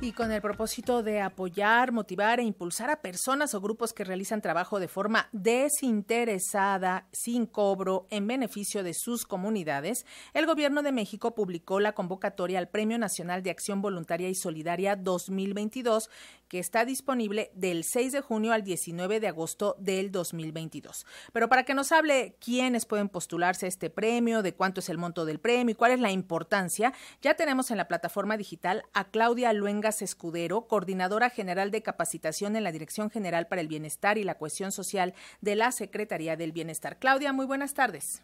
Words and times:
Y 0.00 0.12
con 0.12 0.30
el 0.30 0.40
propósito 0.40 1.02
de 1.02 1.20
apoyar, 1.20 1.90
motivar 1.90 2.38
e 2.38 2.44
impulsar 2.44 2.88
a 2.88 3.02
personas 3.02 3.52
o 3.54 3.60
grupos 3.60 3.92
que 3.92 4.04
realizan 4.04 4.40
trabajo 4.40 4.78
de 4.78 4.86
forma 4.86 5.28
desinteresada, 5.32 7.08
sin 7.10 7.46
cobro, 7.46 8.06
en 8.10 8.28
beneficio 8.28 8.84
de 8.84 8.94
sus 8.94 9.26
comunidades, 9.26 10.06
el 10.34 10.46
Gobierno 10.46 10.84
de 10.84 10.92
México 10.92 11.34
publicó 11.34 11.80
la 11.80 11.94
convocatoria 11.94 12.60
al 12.60 12.68
Premio 12.68 12.96
Nacional 12.96 13.42
de 13.42 13.50
Acción 13.50 13.82
Voluntaria 13.82 14.28
y 14.28 14.36
Solidaria 14.36 14.94
2022, 14.94 16.10
que 16.48 16.58
está 16.58 16.84
disponible 16.84 17.50
del 17.54 17.84
6 17.84 18.12
de 18.12 18.20
junio 18.20 18.52
al 18.52 18.64
19 18.64 19.20
de 19.20 19.28
agosto 19.28 19.76
del 19.78 20.10
2022. 20.10 21.06
Pero 21.32 21.48
para 21.48 21.64
que 21.64 21.74
nos 21.74 21.92
hable 21.92 22.36
quiénes 22.40 22.86
pueden 22.86 23.08
postularse 23.08 23.66
a 23.66 23.68
este 23.68 23.90
premio, 23.90 24.42
de 24.42 24.54
cuánto 24.54 24.80
es 24.80 24.88
el 24.88 24.98
monto 24.98 25.24
del 25.24 25.38
premio 25.38 25.72
y 25.72 25.76
cuál 25.76 25.92
es 25.92 26.00
la 26.00 26.12
importancia, 26.12 26.92
ya 27.20 27.34
tenemos 27.34 27.70
en 27.70 27.76
la 27.76 27.88
plataforma 27.88 28.36
digital 28.36 28.84
a 28.94 29.10
Claudia 29.10 29.52
Luenga 29.52 29.88
Escudero, 29.88 30.66
coordinadora 30.66 31.30
general 31.30 31.70
de 31.70 31.82
capacitación 31.82 32.56
en 32.56 32.64
la 32.64 32.72
Dirección 32.72 33.10
General 33.10 33.46
para 33.46 33.60
el 33.60 33.68
Bienestar 33.68 34.18
y 34.18 34.24
la 34.24 34.36
Cohesión 34.36 34.72
Social 34.72 35.14
de 35.40 35.56
la 35.56 35.72
Secretaría 35.72 36.36
del 36.36 36.52
Bienestar. 36.52 36.98
Claudia, 36.98 37.32
muy 37.32 37.46
buenas 37.46 37.74
tardes. 37.74 38.22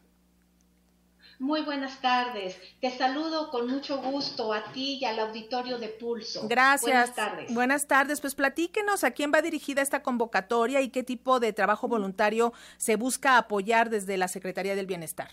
Muy 1.39 1.63
buenas 1.63 2.01
tardes. 2.01 2.57
Te 2.81 2.91
saludo 2.97 3.51
con 3.51 3.67
mucho 3.69 4.01
gusto 4.01 4.53
a 4.53 4.73
ti 4.73 4.99
y 5.01 5.05
al 5.05 5.19
auditorio 5.19 5.79
de 5.79 5.89
Pulso. 5.89 6.47
Gracias. 6.49 6.83
Buenas 6.83 7.15
tardes. 7.15 7.55
Buenas 7.55 7.87
tardes. 7.87 8.21
Pues 8.21 8.35
platíquenos 8.35 9.05
a 9.05 9.11
quién 9.11 9.33
va 9.35 9.43
dirigida 9.43 9.83
esta 9.83 10.03
convocatoria 10.03 10.81
y 10.81 10.91
qué 10.91 11.03
tipo 11.03 11.41
de 11.41 11.53
trabajo 11.53 11.89
voluntario 11.89 12.53
se 12.77 12.97
busca 12.97 13.37
apoyar 13.39 13.91
desde 13.91 14.17
la 14.17 14.29
Secretaría 14.29 14.77
del 14.77 14.87
Bienestar. 14.87 15.31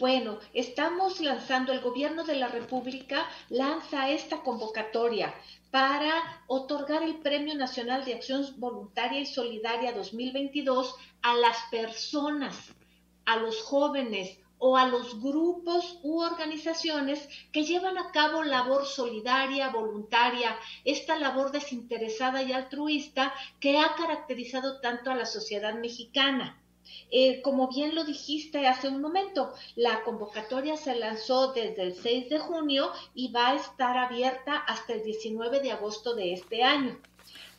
Bueno, 0.00 0.38
estamos 0.54 1.20
lanzando, 1.20 1.72
el 1.72 1.80
gobierno 1.80 2.24
de 2.24 2.36
la 2.36 2.48
República 2.48 3.26
lanza 3.50 4.08
esta 4.08 4.38
convocatoria 4.40 5.34
para 5.70 6.42
otorgar 6.46 7.02
el 7.02 7.16
Premio 7.16 7.54
Nacional 7.54 8.06
de 8.06 8.14
Acción 8.14 8.46
Voluntaria 8.56 9.20
y 9.20 9.26
Solidaria 9.26 9.92
2022 9.92 10.96
a 11.20 11.34
las 11.34 11.56
personas, 11.70 12.72
a 13.24 13.36
los 13.36 13.62
jóvenes 13.62 14.38
o 14.60 14.76
a 14.76 14.86
los 14.86 15.20
grupos 15.20 15.98
u 16.02 16.20
organizaciones 16.20 17.26
que 17.50 17.64
llevan 17.64 17.96
a 17.96 18.12
cabo 18.12 18.44
labor 18.44 18.86
solidaria, 18.86 19.70
voluntaria, 19.70 20.54
esta 20.84 21.18
labor 21.18 21.50
desinteresada 21.50 22.42
y 22.42 22.52
altruista 22.52 23.32
que 23.58 23.78
ha 23.78 23.94
caracterizado 23.94 24.80
tanto 24.80 25.10
a 25.10 25.16
la 25.16 25.24
sociedad 25.24 25.74
mexicana. 25.74 26.62
Eh, 27.10 27.40
como 27.40 27.68
bien 27.68 27.94
lo 27.94 28.04
dijiste 28.04 28.66
hace 28.66 28.88
un 28.88 29.00
momento, 29.00 29.54
la 29.76 30.04
convocatoria 30.04 30.76
se 30.76 30.94
lanzó 30.94 31.52
desde 31.52 31.82
el 31.82 31.94
6 31.94 32.28
de 32.28 32.38
junio 32.38 32.92
y 33.14 33.32
va 33.32 33.48
a 33.48 33.56
estar 33.56 33.96
abierta 33.96 34.56
hasta 34.56 34.92
el 34.92 35.02
19 35.02 35.60
de 35.60 35.72
agosto 35.72 36.14
de 36.14 36.34
este 36.34 36.62
año. 36.62 37.00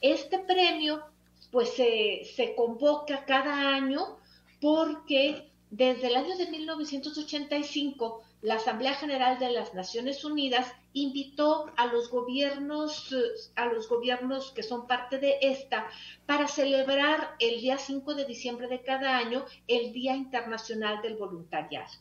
Este 0.02 0.38
premio 0.38 1.04
pues 1.52 1.74
se 1.74 2.54
convoca 2.56 3.26
cada 3.26 3.70
año 3.76 4.18
porque 4.62 5.51
desde 5.72 6.08
el 6.08 6.18
año 6.18 6.36
de 6.36 6.52
1985 6.52 8.22
la 8.42 8.56
Asamblea 8.56 8.94
General 8.94 9.40
de 9.40 9.52
las 9.52 9.74
Naciones 9.74 10.26
Unidas 10.26 10.70
invitó 10.92 11.72
a 11.78 11.86
los 11.86 12.10
gobiernos, 12.10 13.16
a 13.56 13.68
los 13.68 13.88
gobiernos 13.88 14.52
que 14.52 14.64
son 14.64 14.86
parte 14.86 15.18
de 15.18 15.38
esta, 15.42 15.88
para 16.26 16.50
celebrar 16.50 17.36
el 17.40 17.62
día 17.62 17.78
5 17.78 18.16
de 18.16 18.26
diciembre 18.26 18.68
de 18.68 18.82
cada 18.82 19.16
año 19.18 19.46
el 19.68 19.94
Día 19.94 20.14
Internacional 20.16 21.02
del 21.02 21.16
Voluntariado. 21.16 21.94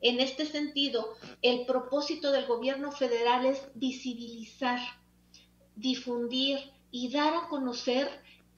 En 0.00 0.20
este 0.20 0.46
sentido, 0.46 1.14
el 1.42 1.66
propósito 1.66 2.30
del 2.30 2.46
gobierno 2.46 2.92
federal 2.92 3.44
es 3.46 3.66
visibilizar, 3.74 4.78
difundir 5.74 6.58
y 6.92 7.10
dar 7.10 7.34
a 7.34 7.48
conocer 7.48 8.08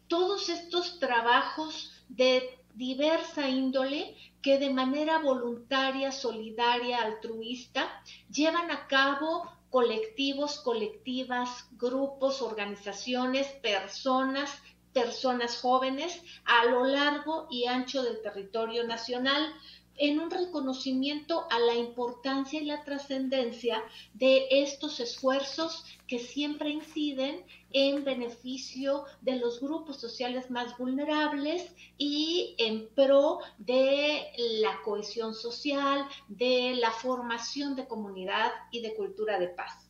todos 0.08 0.50
estos 0.50 0.98
trabajos 0.98 1.92
de 2.08 2.58
diversa 2.78 3.48
índole 3.48 4.16
que 4.40 4.58
de 4.58 4.70
manera 4.70 5.18
voluntaria, 5.18 6.12
solidaria, 6.12 7.02
altruista, 7.02 8.02
llevan 8.30 8.70
a 8.70 8.86
cabo 8.86 9.50
colectivos, 9.68 10.60
colectivas, 10.60 11.66
grupos, 11.72 12.40
organizaciones, 12.40 13.48
personas, 13.60 14.50
personas 14.92 15.60
jóvenes 15.60 16.22
a 16.44 16.66
lo 16.66 16.84
largo 16.84 17.48
y 17.50 17.66
ancho 17.66 18.02
del 18.02 18.22
territorio 18.22 18.86
nacional 18.86 19.52
en 19.98 20.20
un 20.20 20.30
reconocimiento 20.30 21.46
a 21.50 21.58
la 21.58 21.74
importancia 21.74 22.60
y 22.60 22.64
la 22.64 22.84
trascendencia 22.84 23.82
de 24.14 24.46
estos 24.50 25.00
esfuerzos 25.00 25.84
que 26.06 26.18
siempre 26.18 26.70
inciden 26.70 27.44
en 27.72 28.04
beneficio 28.04 29.04
de 29.20 29.36
los 29.36 29.60
grupos 29.60 30.00
sociales 30.00 30.50
más 30.50 30.76
vulnerables 30.78 31.70
y 31.98 32.54
en 32.58 32.88
pro 32.94 33.40
de 33.58 34.26
la 34.60 34.80
cohesión 34.84 35.34
social, 35.34 36.06
de 36.28 36.74
la 36.76 36.90
formación 36.92 37.76
de 37.76 37.86
comunidad 37.86 38.52
y 38.70 38.80
de 38.80 38.94
cultura 38.94 39.38
de 39.38 39.48
paz. 39.48 39.88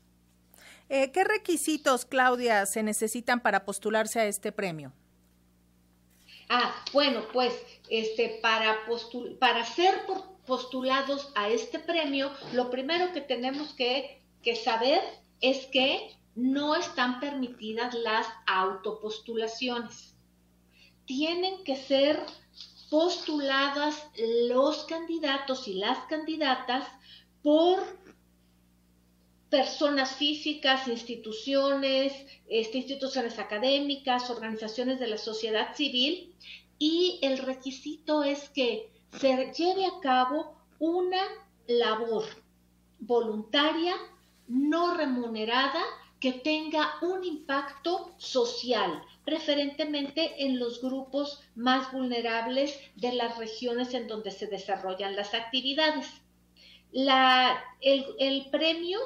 Eh, 0.89 1.13
¿Qué 1.13 1.23
requisitos, 1.23 2.07
Claudia, 2.07 2.65
se 2.65 2.83
necesitan 2.83 3.41
para 3.41 3.65
postularse 3.65 4.21
a 4.21 4.27
este 4.27 4.53
premio? 4.53 4.93
Ah, 6.49 6.75
bueno, 6.93 7.23
pues 7.33 7.55
este, 7.91 8.39
para, 8.43 8.79
para 9.39 9.65
ser 9.65 10.07
postulados 10.47 11.31
a 11.35 11.49
este 11.49 11.79
premio, 11.79 12.31
lo 12.53 12.71
primero 12.71 13.13
que 13.13 13.21
tenemos 13.21 13.75
que, 13.75 14.23
que 14.43 14.57
saber 14.57 15.03
es 15.41 15.67
que 15.67 16.17
no 16.35 16.75
están 16.75 17.21
permitidas 17.21 17.95
las 17.95 18.27
autopostulaciones. 18.47 20.15
Tienen 21.05 21.65
que 21.65 21.77
ser 21.77 22.25
postuladas 22.91 24.09
los 24.49 24.85
candidatos 24.85 25.69
y 25.69 25.75
las 25.75 25.99
candidatas 26.07 26.87
por 27.43 27.99
personas 29.51 30.17
físicas, 30.17 30.89
instituciones, 30.89 32.13
este, 32.49 32.79
instituciones 32.79 33.39
académicas, 33.39 34.31
organizaciones 34.31 35.01
de 35.01 35.07
la 35.07 35.19
sociedad 35.19 35.75
civil 35.75 36.35
y 36.79 37.19
el 37.23 37.39
requisito 37.39 38.23
es 38.23 38.51
que 38.51 38.91
se 39.19 39.53
lleve 39.57 39.87
a 39.87 40.01
cabo 40.03 40.55
una 40.79 41.23
labor 41.67 42.25
voluntaria, 43.01 43.95
no 44.49 44.95
remunerada, 44.95 45.83
que 46.21 46.33
tenga 46.33 46.95
un 47.01 47.25
impacto 47.25 48.13
social, 48.19 49.03
preferentemente 49.25 50.45
en 50.45 50.59
los 50.59 50.83
grupos 50.83 51.41
más 51.55 51.93
vulnerables 51.93 52.77
de 52.97 53.13
las 53.13 53.39
regiones 53.39 53.95
en 53.95 54.09
donde 54.09 54.33
se 54.33 54.49
desarrollan 54.49 55.15
las 55.17 55.33
actividades. 55.33 56.09
el 56.93 58.47
premio 58.51 58.99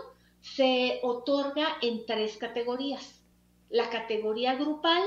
se 0.42 0.98
otorga 1.02 1.78
en 1.80 2.04
tres 2.04 2.36
categorías. 2.36 3.22
La 3.70 3.88
categoría 3.88 4.56
grupal, 4.56 5.02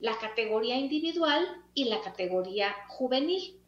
la 0.00 0.18
categoría 0.18 0.76
individual 0.76 1.46
y 1.74 1.84
la 1.84 2.00
categoría 2.00 2.74
juvenil. 2.88 3.60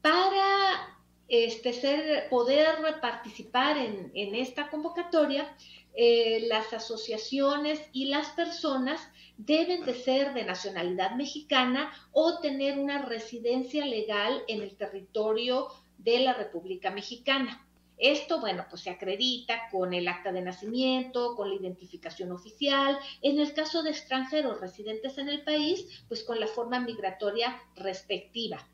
Para 0.00 0.96
este, 1.28 2.26
poder 2.30 3.00
participar 3.00 3.76
en, 3.76 4.34
esta 4.34 4.70
convocatoria, 4.70 5.54
eh, 5.94 6.46
las 6.48 6.72
asociaciones 6.72 7.80
y 7.92 8.06
las 8.06 8.28
personas 8.30 9.00
deben 9.36 9.84
de 9.84 9.94
ser 9.94 10.34
de 10.34 10.44
nacionalidad 10.44 11.14
mexicana 11.14 11.92
o 12.12 12.40
tener 12.40 12.78
una 12.78 13.02
residencia 13.02 13.84
legal 13.84 14.42
en 14.48 14.62
el 14.62 14.76
territorio 14.76 15.68
de 15.98 16.20
la 16.20 16.34
República 16.34 16.90
Mexicana. 16.90 17.66
Esto, 17.98 18.40
bueno, 18.40 18.66
pues 18.68 18.82
se 18.82 18.90
acredita 18.90 19.68
con 19.70 19.94
el 19.94 20.06
acta 20.08 20.32
de 20.32 20.42
nacimiento, 20.42 21.34
con 21.34 21.48
la 21.48 21.56
identificación 21.56 22.30
oficial. 22.32 22.98
En 23.22 23.38
el 23.38 23.54
caso 23.54 23.82
de 23.82 23.90
extranjeros 23.90 24.60
residentes 24.60 25.16
en 25.18 25.28
el 25.28 25.42
país, 25.42 26.04
pues 26.08 26.22
con 26.22 26.38
la 26.38 26.46
forma 26.46 26.80
migratoria 26.80 27.60
respectiva. 27.74 28.66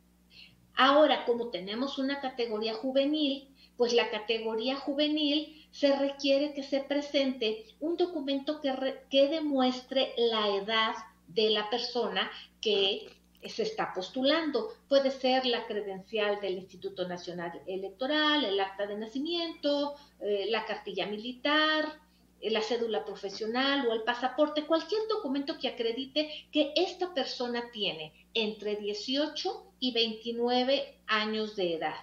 Ahora, 0.74 1.24
como 1.24 1.50
tenemos 1.50 1.98
una 1.98 2.20
categoría 2.20 2.74
juvenil, 2.74 3.48
pues 3.76 3.92
la 3.92 4.10
categoría 4.10 4.76
juvenil 4.76 5.66
se 5.70 5.96
requiere 5.96 6.52
que 6.54 6.62
se 6.62 6.80
presente 6.80 7.64
un 7.80 7.96
documento 7.96 8.60
que, 8.60 9.28
demuestre 9.28 10.12
la 10.16 10.48
edad 10.56 10.94
de 11.28 11.50
la 11.50 11.68
persona 11.70 12.30
que 12.60 13.08
se 13.48 13.62
está 13.62 13.92
postulando. 13.92 14.68
Puede 14.88 15.10
ser 15.10 15.46
la 15.46 15.66
credencial 15.66 16.40
del 16.40 16.54
Instituto 16.54 17.06
Nacional 17.08 17.62
Electoral, 17.66 18.44
el 18.44 18.60
acta 18.60 18.86
de 18.86 18.96
nacimiento, 18.96 19.94
eh, 20.20 20.46
la 20.48 20.64
cartilla 20.64 21.06
militar, 21.06 22.00
eh, 22.40 22.50
la 22.50 22.60
cédula 22.60 23.04
profesional 23.04 23.86
o 23.86 23.92
el 23.92 24.02
pasaporte, 24.02 24.66
cualquier 24.66 25.02
documento 25.08 25.58
que 25.58 25.68
acredite 25.68 26.48
que 26.50 26.72
esta 26.76 27.14
persona 27.14 27.70
tiene 27.72 28.12
entre 28.34 28.76
18 28.76 29.72
y 29.80 29.92
29 29.92 30.98
años 31.06 31.56
de 31.56 31.74
edad. 31.74 31.94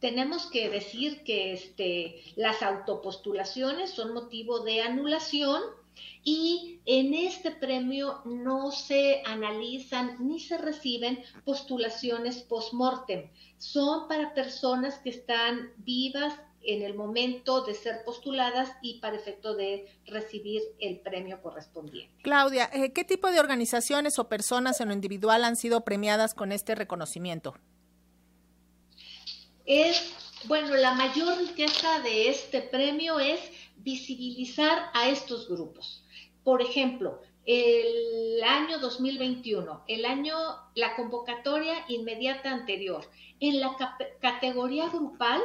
tenemos 0.00 0.46
que 0.46 0.70
decir 0.70 1.24
que 1.24 1.52
este, 1.52 2.22
las 2.34 2.62
autopostulaciones 2.62 3.90
son 3.90 4.14
motivo 4.14 4.60
de 4.60 4.80
anulación 4.80 5.60
y 6.22 6.80
en 6.86 7.14
este 7.14 7.50
premio 7.50 8.20
no 8.24 8.70
se 8.70 9.22
analizan 9.24 10.16
ni 10.20 10.40
se 10.40 10.58
reciben 10.58 11.22
postulaciones 11.44 12.38
post-mortem. 12.38 13.30
Son 13.58 14.08
para 14.08 14.34
personas 14.34 14.98
que 14.98 15.10
están 15.10 15.72
vivas 15.78 16.34
en 16.62 16.82
el 16.82 16.94
momento 16.94 17.62
de 17.62 17.74
ser 17.74 18.04
postuladas 18.04 18.70
y 18.82 19.00
para 19.00 19.16
efecto 19.16 19.54
de 19.54 19.86
recibir 20.06 20.62
el 20.78 21.00
premio 21.00 21.40
correspondiente. 21.40 22.14
Claudia, 22.22 22.68
eh, 22.72 22.92
¿qué 22.92 23.04
tipo 23.04 23.30
de 23.30 23.40
organizaciones 23.40 24.18
o 24.18 24.28
personas 24.28 24.80
en 24.80 24.88
lo 24.88 24.94
individual 24.94 25.44
han 25.44 25.56
sido 25.56 25.84
premiadas 25.84 26.34
con 26.34 26.52
este 26.52 26.74
reconocimiento? 26.74 27.54
Es, 29.64 30.14
bueno, 30.44 30.74
la 30.74 30.94
mayor 30.94 31.38
riqueza 31.38 32.00
de 32.00 32.28
este 32.28 32.60
premio 32.60 33.20
es 33.20 33.40
visibilizar 33.82 34.90
a 34.94 35.08
estos 35.08 35.48
grupos. 35.48 36.04
Por 36.44 36.62
ejemplo, 36.62 37.20
el 37.46 38.42
año 38.44 38.78
2021, 38.78 39.84
el 39.88 40.04
año, 40.04 40.34
la 40.74 40.94
convocatoria 40.96 41.84
inmediata 41.88 42.52
anterior, 42.52 43.04
en 43.40 43.60
la 43.60 43.76
categoría 44.20 44.88
grupal 44.88 45.40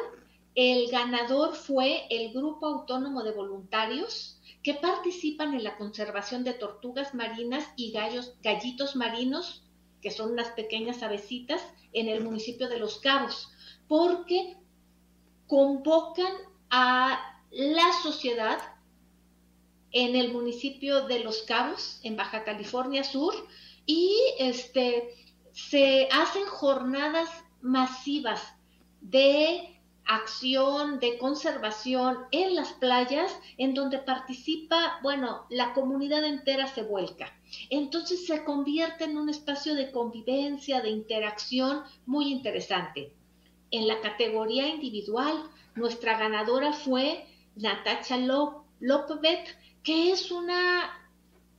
el 0.56 0.90
ganador 0.90 1.54
fue 1.54 2.08
el 2.10 2.32
Grupo 2.32 2.68
Autónomo 2.68 3.24
de 3.24 3.34
Voluntarios 3.34 4.40
que 4.64 4.74
participan 4.74 5.54
en 5.54 5.66
la 5.66 5.78
conservación 5.78 6.46
de 6.46 6.54
tortugas 6.54 7.14
marinas 7.14 7.68
y 7.76 7.92
gallos, 7.92 8.36
gallitos 8.42 8.96
marinos, 8.96 9.64
que 10.02 10.12
son 10.12 10.32
unas 10.32 10.50
pequeñas 10.52 11.04
avecitas, 11.04 11.62
en 11.92 12.10
el 12.10 12.24
municipio 12.24 12.70
de 12.70 12.80
Los 12.80 13.00
Cabos, 13.00 13.50
porque 13.88 14.58
convocan 15.48 16.34
a 16.70 17.35
la 17.56 17.94
sociedad 18.04 18.60
en 19.92 20.16
el 20.18 20.34
municipio 20.34 21.08
de 21.08 21.20
Los 21.20 21.44
Cabos, 21.44 22.02
en 22.04 22.18
Baja 22.18 22.44
California 22.44 23.06
Sur, 23.06 23.34
y 23.86 24.14
este, 24.40 25.16
se 25.54 26.10
hacen 26.12 26.46
jornadas 26.48 27.30
masivas 27.62 28.44
de 29.00 29.80
acción 30.04 31.00
de 31.00 31.18
conservación 31.18 32.18
en 32.32 32.56
las 32.56 32.74
playas 32.74 33.34
en 33.58 33.74
donde 33.74 34.00
participa, 34.00 35.00
bueno, 35.02 35.46
la 35.50 35.74
comunidad 35.74 36.26
entera 36.26 36.68
se 36.68 36.84
vuelca. 36.84 37.34
Entonces 37.70 38.28
se 38.28 38.44
convierte 38.44 39.06
en 39.06 39.18
un 39.18 39.30
espacio 39.30 39.76
de 39.76 39.92
convivencia, 39.92 40.82
de 40.82 40.90
interacción 40.90 41.84
muy 42.06 42.34
interesante. 42.34 43.14
En 43.72 43.88
la 43.88 44.02
categoría 44.02 44.68
individual, 44.68 45.50
nuestra 45.74 46.20
ganadora 46.20 46.74
fue 46.74 47.26
Natacha 47.56 48.18
Lopvet, 48.18 49.48
que 49.84 50.12
es 50.12 50.32
una 50.32 50.92